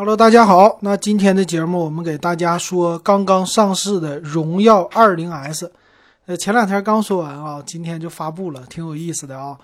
[0.00, 0.78] Hello，大家好。
[0.82, 5.68] 那今天的节目，我们给大家说刚刚上市的荣耀 20S。
[6.26, 9.58] 呃，前两天刚说完啊，今天就发布了，挺有意思的啊。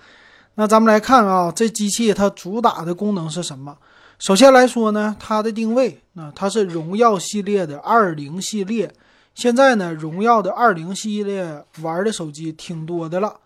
[0.57, 3.77] 那咱们来看啊，这机器它主打的功能是什么？
[4.19, 8.93] 首先来说呢，它的定位，那它是荣耀系列的20系列。
[9.37, 13.37] 现在呢，荣耀的20系列玩的手机挺多的了。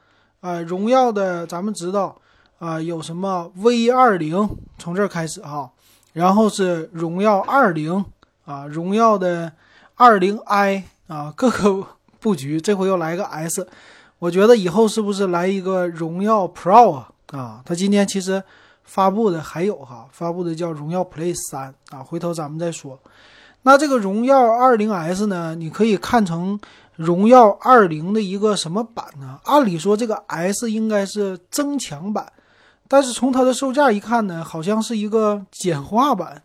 [0.40, 2.16] 啊，荣耀的咱们知道
[2.58, 4.48] 啊，有什么 V20，
[4.78, 5.70] 从这儿开始哈。
[6.12, 8.04] 然后是荣耀二零
[8.44, 9.52] 啊，荣耀的
[9.94, 11.86] 二零 i 啊，各个
[12.18, 13.66] 布局，这回又来个 S，
[14.18, 17.08] 我觉得以后是不是来一个荣耀 Pro 啊？
[17.32, 18.42] 啊，它今天其实
[18.84, 22.98] 发布的还有哈，发布的叫荣耀 Play 三啊，回头咱们再说。
[23.62, 26.58] 那这个荣耀二零 S 呢，你可以看成
[26.96, 29.38] 荣耀二零的一个什么版呢？
[29.44, 32.32] 按理说这个 S 应该是增强版。
[32.88, 36.42] 但是从它的售价一看呢，好像是一个简化版，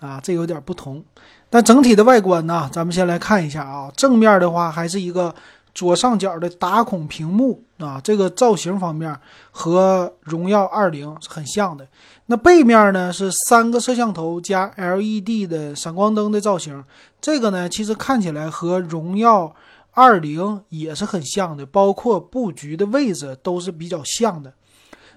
[0.00, 1.02] 啊，这有点不同。
[1.48, 3.90] 但整体的外观呢，咱们先来看一下啊。
[3.96, 5.34] 正面的话还是一个
[5.74, 9.16] 左上角的打孔屏幕啊，这个造型方面
[9.50, 11.86] 和荣耀二零是很像的。
[12.26, 16.84] 那背面呢是三个摄像头加 LED 的闪光灯的造型，
[17.20, 19.52] 这个呢其实看起来和荣耀
[19.92, 24.52] 二零也是很像的，包括布局的位置都是比较像的。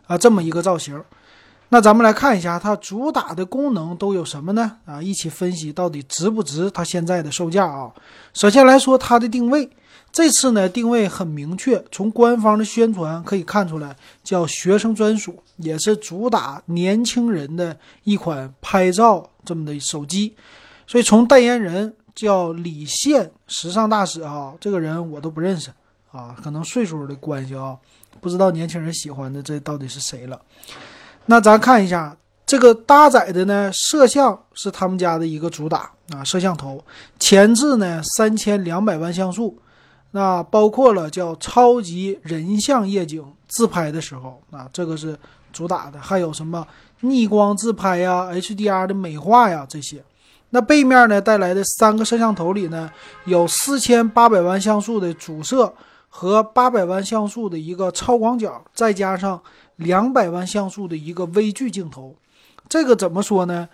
[0.07, 1.01] 啊，这么一个造型，
[1.69, 4.77] 那咱们来看一下它主打的功能都有什么呢？
[4.85, 7.91] 啊，一起分析到底值不值它现在的售价啊。
[8.33, 9.69] 首先来说它的定位，
[10.11, 20.35] 这次呢定位很明确，从官方的宣传可以看出来，叫学生专属，也是主打年轻人的一款拍照这么的手机。
[20.85, 25.71] 所以从代言人叫李现时尚大使啊，这个人我都不认识
[26.13, 27.75] 啊，可能岁数的关系啊。
[28.21, 30.39] 不知道年轻人喜欢的这到底是谁了？
[31.25, 36.81] 那咱看一下这个搭载的呢，摄像是他们家的一个主打啊，摄像头
[37.19, 39.57] 前置呢三千两百万像素，
[40.11, 45.17] 那包括了叫超级人像夜景自拍的时候啊，这个是
[45.51, 46.65] 主打的，还有什么
[47.01, 50.03] 逆光自拍呀、HDR 的美化呀这些。
[50.51, 52.91] 那背面呢带来的三个摄像头里呢，
[53.25, 55.73] 有四千八百万像素的主摄。
[56.15, 59.41] 和八百万像素的一个超广角，再加上
[59.77, 62.15] 两百万像素的一个微距镜头，
[62.69, 63.67] 这个怎么说呢？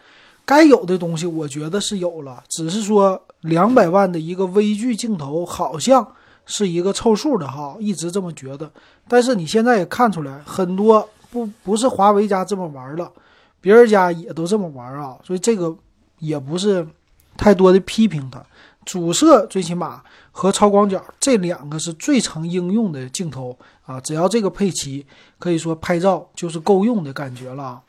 [0.46, 6.14] 该有的东西我觉得是有了，只是说两百万的一个微距镜头好像
[6.46, 8.72] 是一个凑数的哈，一直这么觉得。
[9.06, 13.12] 但是你现在也看出来，很多不不是华为家这么玩了，
[13.60, 15.76] 别人家也都这么玩啊，所以这个
[16.20, 16.88] 也不是
[17.36, 18.42] 太多的批评它。
[18.90, 20.02] 主摄最起码
[20.32, 23.56] 和超广角这两个是最常应用的镜头
[23.86, 25.06] 啊，只要这个配齐，
[25.38, 27.84] 可以说拍照就是够用的感觉了。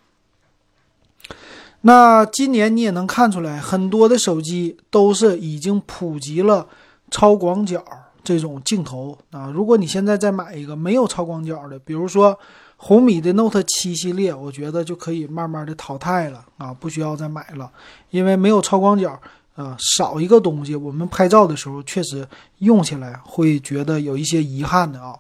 [1.81, 6.67] 那今年你也能看出来，很多的手机都是已经普及了
[7.11, 7.83] 超广角
[8.23, 9.51] 这种镜头啊。
[9.51, 12.39] 如果你现在再买一个没有超广角的，比如说
[12.77, 17.73] 红米的 Note 七系列，我觉得就可以慢慢的淘汰了啊，不需要再买了，
[18.11, 19.19] 因为没有超广角。
[19.61, 22.27] 啊，少一个东西，我们拍照的时候确实
[22.59, 25.15] 用起来会觉得有一些遗憾的啊。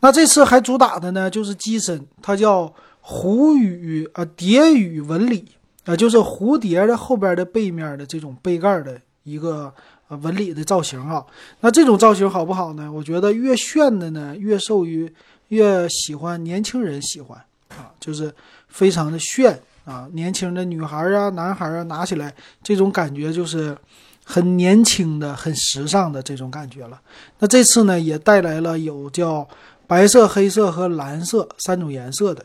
[0.00, 2.74] 那这次还主打的呢，就是机身，它叫
[3.04, 5.44] 蝴羽啊蝶羽纹理
[5.84, 9.72] 啊，就是蝴蝶的后边的背面的这种背盖的一个
[10.08, 11.24] 纹理的造型啊。
[11.60, 12.90] 那这种造型好不好呢？
[12.90, 15.12] 我觉得越炫的呢，越受于
[15.48, 18.34] 越喜欢年轻人喜欢啊，就是
[18.68, 19.60] 非常的炫。
[19.84, 23.76] 啊，年轻的女孩啊，男孩啊，拿起来这种感觉就是
[24.24, 27.00] 很年轻的、很时尚的这种感觉了。
[27.38, 29.46] 那这次呢，也带来了有叫
[29.86, 32.44] 白色、黑色和蓝色三种颜色的。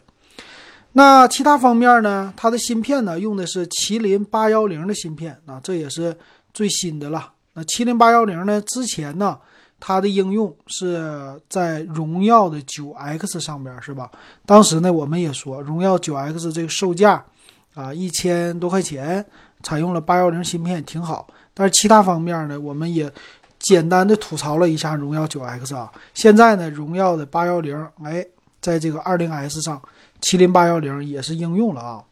[0.93, 6.15] 那其他方面呢，它的芯片呢，用的是麒麟八幺零的芯片啊，这也是
[6.53, 7.31] 最新的了。
[7.53, 9.37] 那麒麟八幺零呢，之前呢。
[9.79, 14.09] 它的应用是在荣耀的九 X 上边，是吧？
[14.45, 17.23] 当时呢，我们也说荣耀九 X 这个售价
[17.75, 19.23] 啊一千多块钱，
[19.61, 21.27] 采用了八幺零芯片，挺好。
[21.53, 23.11] 但是其他方面呢，我们也
[23.59, 25.91] 简单的吐槽了一下荣耀九 X 啊。
[26.13, 28.25] 现在呢，荣耀的八幺零，哎，
[28.59, 29.81] 在这个二零 S 上，
[30.21, 32.03] 麒麟八幺零也是应用了啊。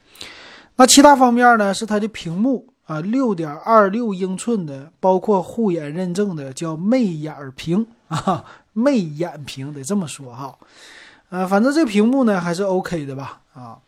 [0.75, 2.67] 那其他方面呢，是它的屏幕。
[2.85, 10.55] 啊，六点二六英寸的，包括护眼认证的，叫魅眼屏啊，魅眼屏得这么说哈。
[11.29, 13.79] 呃，反正这屏幕呢还是 OK 的吧啊。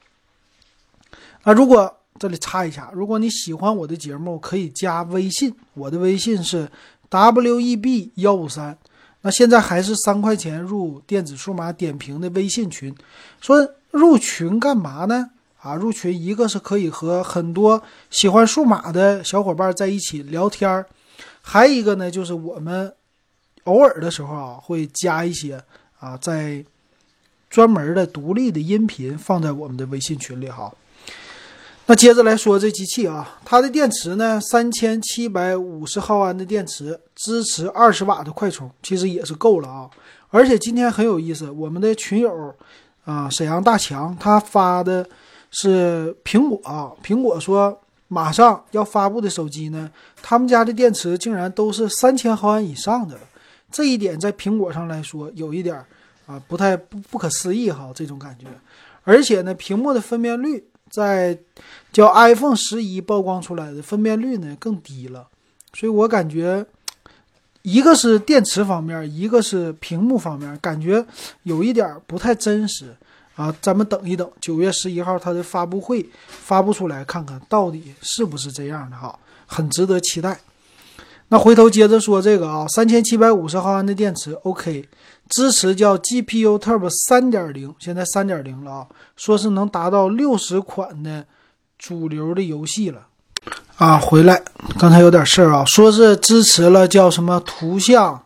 [1.44, 6.67] 那如果这里插一下，如果你喜欢我的节目，可以加微信，我的微信是
[7.09, 8.75] w e b 幺五三。
[9.21, 12.95] 那现在还是三块钱入电子数码点评的微信群，
[13.39, 15.29] 说入群干嘛呢？
[15.62, 20.86] 啊，入群一个是可以和很多喜欢数码的小伙伴在一起聊天儿，
[21.42, 22.94] 还一个呢就是我们
[23.63, 25.62] 偶尔的时候啊会加一些
[26.00, 26.63] 啊在
[27.50, 30.71] 专门的独立的音频放在我们的微信群里哈。
[31.89, 39.89] 那接着来说这机器啊，它的电池呢，三千七百五十毫安的电池，支持二十瓦的快充，其实也是够了啊。
[40.30, 42.53] 而且今天很有意思，我们的群友
[43.06, 45.07] 啊，沈阳大强他发的
[45.51, 49.89] 是苹果啊，苹果说马上要发布的手机呢，
[50.21, 53.17] 他们家的电池竟然都是三千毫安以上的，
[53.71, 55.75] 这一点在苹果上来说有一点
[56.25, 58.47] 啊不太不不可思议哈，这种感觉。
[59.03, 60.63] 而且呢，屏幕的分辨率。
[60.89, 61.38] 在
[61.91, 65.27] 叫 iPhone 十一曝光出来的分辨率呢更低了，
[65.73, 66.65] 所以我感觉
[67.61, 71.05] 一个是电池方面，一个是屏幕方面，感觉
[71.43, 72.95] 有一点不太真实
[73.38, 73.56] 啊。
[73.62, 80.38] 咱们等一等，九月十一号它的发布会发布出来，看看到底是不是这样的哈，很值得期待。
[81.30, 84.89] 那回头接着说这个啊，三千七百五十毫安的电池，OK。
[85.30, 88.88] 支持叫 GPU Turbo 三点零，现在三点零了啊，
[89.18, 91.25] 说是能达到六十款的
[91.78, 93.07] 主流的游戏了
[93.75, 93.98] 啊。
[93.98, 94.42] 回来，
[94.80, 98.24] 刚才有点事儿啊，说是支持了叫什么图像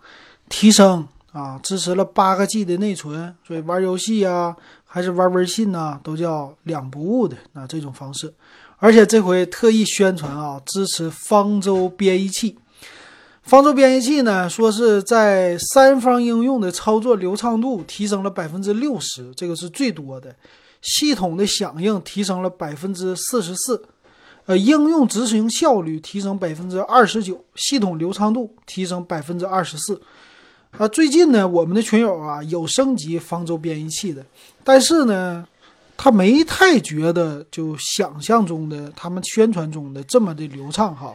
[0.48, 4.56] 提升啊，支持了八个 G 的内存，所以玩游戏啊，
[4.94, 8.34] 还是玩微信呐，都叫两不误的那这种方式。
[8.76, 12.58] 而且这回特意宣传啊，支持方舟编译器。
[13.42, 20.36] 方舟编译器呢，说是在三方应用的操作流畅度提升了百分之六十，这个是最多的。
[20.82, 23.82] 系统的响应提升了百分之四十四，
[24.46, 30.02] 呃，应用执行效率提升百分之二十九，系统流畅度提升百分之二十四。
[30.78, 34.26] 啊，最近呢，我们的群友啊有升级方舟编译器的，
[34.64, 35.46] 但是呢，
[35.98, 41.14] 他没太觉得就想象中的他们宣传中的这么的流畅哈。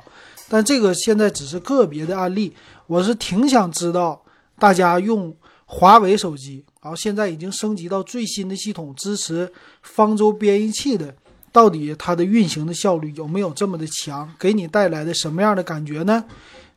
[0.49, 2.53] 但这个现在只是个别的案例，
[2.87, 4.23] 我是挺想知道
[4.59, 9.51] 大家用华为手机，然后现在已经升级到最新的系统，支持
[9.83, 11.13] 方舟编译器的，
[11.51, 14.31] 到底它的运行的效率有没有这么的强？
[14.39, 16.23] 给你带来的什么样的感觉呢？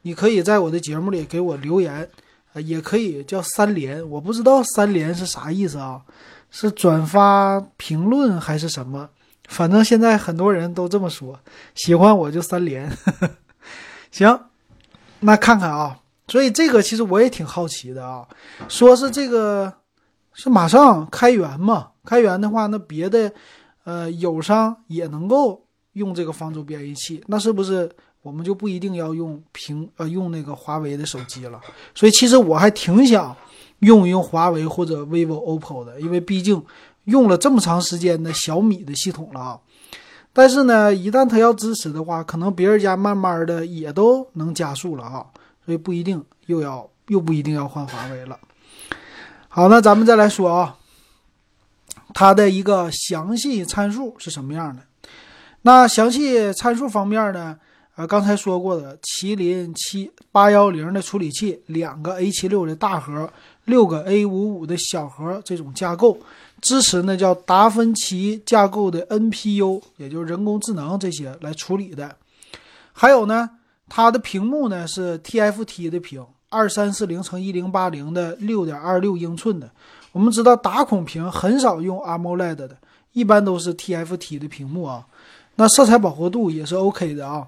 [0.01, 2.09] 你可以在我的节目里给我留言，
[2.53, 6.01] 啊也可以叫三连，我不知道三连是啥意思啊？
[6.51, 9.09] 是转发评论还是什么？
[9.47, 11.39] 反正现在很多人都这么说，
[11.75, 12.91] 喜欢我就三连。
[14.09, 14.39] 行，
[15.19, 18.27] 那看看啊，所以这个其实我也挺好奇的啊。
[18.67, 19.71] 说是这个
[20.33, 21.89] 是马上开源嘛？
[22.03, 23.31] 开源的话，那别的
[23.83, 27.91] 呃友商也能够用这个方舟编译器，那是不是
[28.21, 31.59] 我们就不一定要用平呃用那个华为的手机了？
[31.95, 33.35] 所以其实我还挺想
[33.79, 36.61] 用一用华为或者 vivo、OPPO 的，因为毕竟
[37.05, 39.59] 用了这么长时间的小米的系统了啊。
[40.33, 45.25] 但是呢，一旦它要支持的话，可能别人家慢慢的也都能加速了啊，
[45.65, 48.39] 所以不一定又要又不一定要换华为了。
[49.47, 50.77] 好，那咱们再来说啊，
[52.13, 54.83] 它的一个详细参数是什么样的？
[55.63, 57.57] 那详细参数方面呢，
[57.99, 63.29] 啊，刚才说过的，麒麟七八幺零的处理器，两个 A 七六的大核，
[63.65, 66.17] 六个 A 五五的小核，这种架构。
[66.61, 72.15] 支持呢叫达芬奇架构的 NPU，也就是人工智能这些来处理的。
[72.93, 73.49] 还有呢，
[73.89, 79.69] 它的屏幕呢是 TFT 的屏，二三四零乘一零八零的六点二六英寸的。
[80.13, 82.77] 我们知道打孔屏很少用 AMOLED 的，
[83.11, 85.05] 一般都是 TFT 的屏幕啊。
[85.55, 87.45] 那色彩饱和度也是 OK 的啊。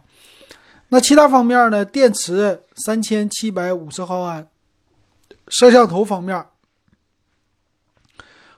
[0.93, 1.85] 那其他方面呢？
[1.85, 4.45] 电池三千七百五十毫安，
[5.47, 6.45] 摄像头方面。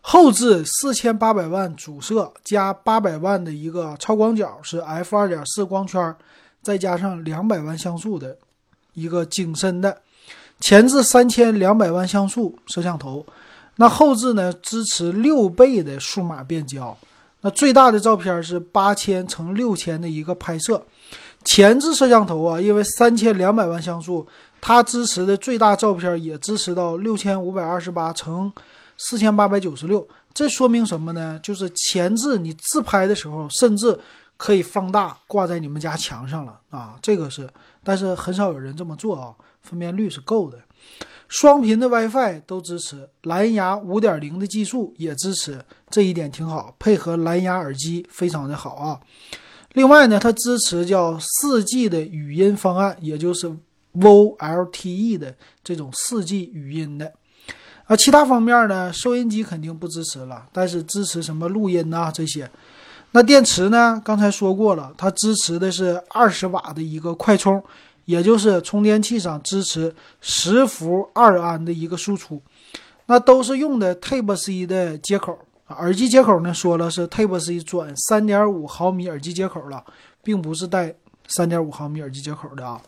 [0.02, 6.16] 后置四千八百万主摄加八百万的一个超广角是 f 二点四光圈，
[6.64, 8.36] 再加上两百万像素的
[8.94, 10.02] 一个景深的
[10.60, 13.24] 前置三千两百万像素摄像头，
[13.76, 16.98] 那后置呢支持六倍的数码变焦，
[17.42, 20.84] 那最大的照片是八千乘六千的一个拍摄，
[21.44, 24.28] 前置摄像头啊，因为三千两百万像素，
[24.62, 28.52] 它支持的最大照片也支持到六千五百二十八乘。
[28.96, 31.40] 四千八百九十六，这说明什么呢？
[31.42, 34.00] 就是前置你自拍的时候，甚至
[34.38, 36.96] 可以放大挂在你们家墙上了啊！
[37.02, 37.50] 这个是，
[37.84, 39.34] 但是很少有人这么做啊。
[39.64, 40.60] 分辨率是够的，
[41.28, 49.00] 双频的 WiFi 都支持，蓝牙五点零的技术也支持，这一点挺好，配合蓝牙耳机非常的好啊。
[49.74, 53.52] 另外呢，它支持叫四 G 的语音方案，也就是
[53.94, 57.12] VoLTE 的这种四 G 语音的。
[57.86, 62.50] 啊，其他方面呢，收音机肯定不支持了，但是支持什么录音呐这些。
[63.12, 64.02] 那电池呢？
[64.04, 67.62] 刚才说过了，它支持的是二十瓦的一个快充，
[68.06, 72.42] 也就是充电器上支持十伏二安的一个输出。
[73.06, 75.38] 那都是用的 Type C 的接口，
[75.80, 79.84] 耳机接口呢说了是 Type C 转三点五毫米耳机接口了，
[80.24, 80.96] 并不是带
[81.28, 82.82] 三点五毫米耳机接口的啊。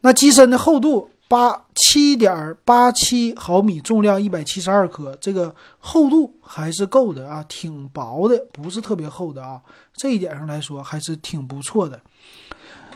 [0.00, 1.08] 那机身的厚度。
[1.28, 9.58] 八七点八七毫米，重量一百七十二克，这个厚度还是够的啊，挺薄的，不是特别厚的啊。
[9.94, 11.98] 这一点上来说还是挺不错的。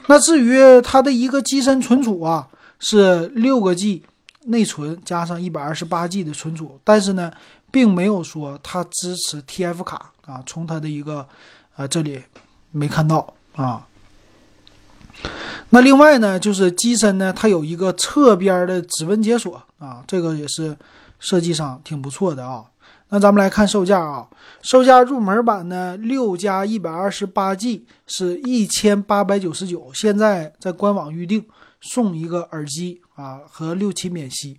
[0.08, 2.46] 那至于它的一个机身存储啊，
[2.78, 4.02] 是六个 G
[4.44, 7.32] 内存加上一百二十八 G 的存储，但是呢，
[7.70, 10.42] 并没有说它支持 TF 卡啊。
[10.46, 11.26] 从它的一个
[11.74, 12.22] 啊这里
[12.70, 13.86] 没看到啊。
[15.70, 20.76] 那另外呢，就是机身呢，它有一个侧边的指纹解锁啊，这个也是
[21.18, 22.64] 设计上挺不错的啊。
[23.08, 24.28] 那咱们来看售价啊，
[24.62, 31.44] 售价入门版呢，六加一百二十八 G 是一千八百九十九，现在在官网预定
[31.80, 34.58] 送一个耳机啊和六期免息。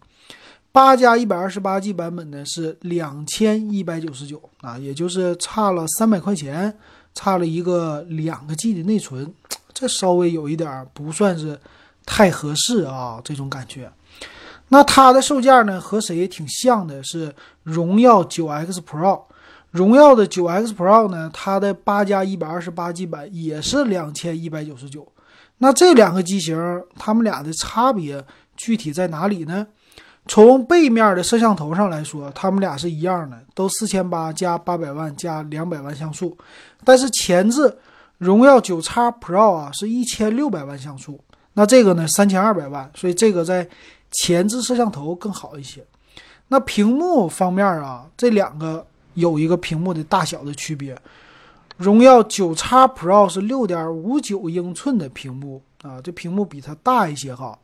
[0.78, 6.72] 八加一百二十八 G 版本呢是两千一百九十九啊，也就是差了三百块钱，
[7.16, 9.34] 差了一个两个 G 的内存。
[9.74, 11.60] 这稍微有一点不算是
[12.06, 13.92] 太合适啊，这种感觉。
[14.68, 17.02] 那它的售价呢，和谁挺像的？
[17.02, 19.24] 是荣耀九 X Pro。
[19.72, 25.12] 荣耀的九 X Pro 呢，它的八加一百二十八 G 版也是两千一百九十九。
[25.58, 26.56] 那这两个机型，
[27.00, 28.24] 它们俩的差别
[28.56, 29.66] 具体在哪里呢？
[30.28, 36.38] 从背面的摄像头上来说，它们俩是一样的，都四千八加八百万加两百万像素，
[36.84, 37.78] 但是前置。
[38.20, 41.20] 荣耀九叉 Pro 啊，是一千六百万像素，
[41.54, 43.70] 那这个呢三千二百万，所以这个在
[44.10, 45.86] 前置摄像头更好一些。
[46.48, 50.98] 那屏幕方面啊，这两个有一个屏幕的大小的区别。
[51.78, 57.56] 荣耀九叉 Pro 是六点五九英寸的屏幕啊，这屏幕比它大一些哈。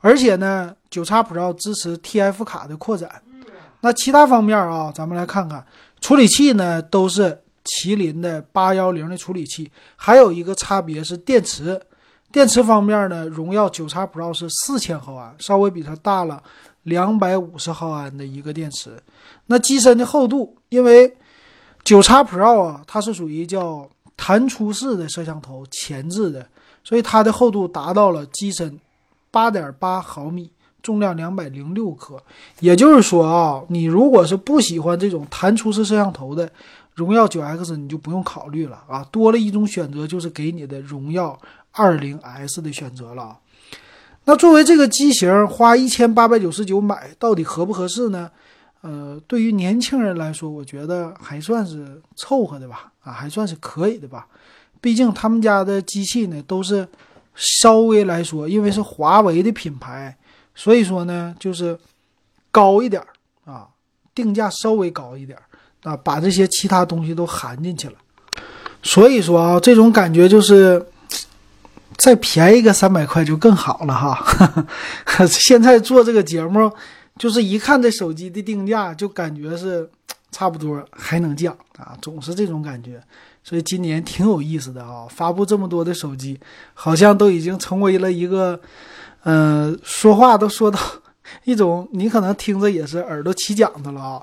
[0.00, 3.22] 而且呢，九叉 Pro 支持 TF 卡的扩展。
[3.80, 5.64] 那其他方面啊，咱们来看看
[6.00, 7.42] 处理器呢，都是。
[7.70, 11.78] 麒麟的八幺零的处理器，还有一个差别是电池。
[12.32, 16.42] 电池方面呢，荣耀九叉 Pro 是四千毫安，稍微比它大了
[16.84, 18.98] 两百五十毫安的一个电池。
[19.48, 21.14] 那机身的厚度，因为
[21.84, 23.86] 九叉 Pro 啊，它是属于叫
[24.16, 26.46] 弹出式的摄像头前置的，
[26.82, 28.80] 所以它的厚度达到了机身
[29.30, 30.50] 八点八毫米，
[30.82, 32.22] 重量两百零六克。
[32.60, 36.50] 也就是说啊，你如果是不喜欢这种弹出式摄像头的。
[36.94, 43.38] 荣耀九 X 你就不用考虑了啊，多了一种选择，就是给你的荣耀二零 S 的选择了。
[44.24, 48.28] 那作为这个机型，花一千八百九十九买，到底合不合适呢？
[48.80, 54.26] 呃，对于年轻人来说，我觉得还算是凑合的吧，啊，还算是可以的吧。
[54.80, 56.88] 毕竟他们家的机器呢，都是
[57.38, 60.14] 稍微来说，因为是华为的品牌，
[60.54, 61.78] 所以说呢，就是
[62.50, 63.02] 高一点
[63.46, 63.68] 啊，
[64.14, 65.38] 定价稍微高一点。
[65.84, 67.94] 啊，把这些其他东西都含进去了，
[68.82, 70.84] 所以说啊，这种感觉就是
[71.96, 74.66] 再便宜个三百块就更好了哈。
[75.30, 76.70] 现在做这个节目，
[77.16, 79.88] 就是一看这手机的定价，就感觉是
[80.32, 83.00] 差不多还能降啊，总是这种感觉。
[83.42, 86.38] 所以今年挺有意思的啊，发布这么多的手机，
[86.74, 88.60] 好像都已经成为了一个，
[89.24, 90.78] 嗯，说话都说到
[91.44, 94.22] 一种你可能听着也是耳朵起茧子了啊。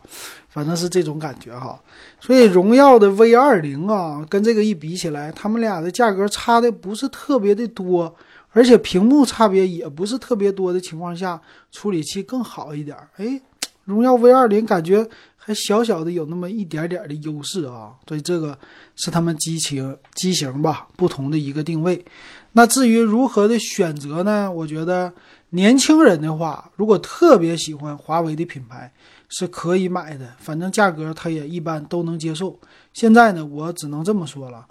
[0.50, 1.78] 反正是这种感觉哈，
[2.18, 8.16] 所以荣耀的 V 二零啊，跟这个一比起来，他们俩的价格差的不是特别的多，
[8.52, 11.42] 而且屏幕差别也不是特别多的情况下，
[11.74, 12.96] 处理器更好一点。
[13.18, 13.38] 哎，
[13.86, 18.58] 荣耀 V 二零感觉还小小的有那么一点点的优势啊，所以这个
[18.96, 22.06] 是他们机型机型吧不同的一个定位。
[22.52, 24.52] 那至于如何的选择呢？
[24.52, 25.14] 我觉得
[25.52, 28.92] 年轻人的话，如果特别喜欢华为的品牌。
[29.28, 32.58] 是可以买的，反正价格他也一般都能接受。
[32.94, 34.64] 现在呢，我只能这么说了，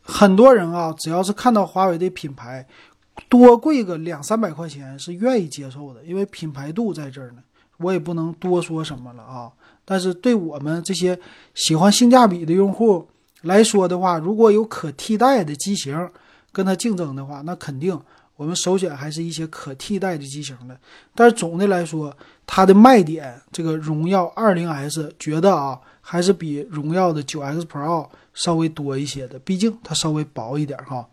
[0.00, 2.66] 很多人啊，只要是看到华为的品牌
[3.28, 7.42] 多贵个两三百块钱是愿意接受的，因为品牌度在这儿呢。
[7.82, 9.50] 我也不能多说什么了啊。
[9.84, 11.18] 但是对我们这些
[11.54, 13.08] 喜欢性价比的用户
[13.42, 16.08] 来说的话，如果有可替代的机型
[16.52, 18.00] 跟它竞争的话，那肯定。
[18.34, 20.76] 我们首选还是一些可替代的机型的，
[21.14, 22.12] 但是总的来说，
[22.44, 31.06] 它的卖点，这个荣耀二零 S 觉得啊，还是比荣耀的九 X Pro 稍微多一些的，毕竟它稍微薄一点哈。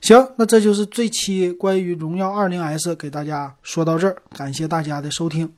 [0.00, 5.52] 行，那这就是这期关于荣耀二零 S 给大家说到这儿，感谢大家的收听。